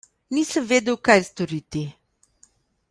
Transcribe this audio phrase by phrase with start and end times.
[0.35, 1.87] Nisem vedel, kaj storiti.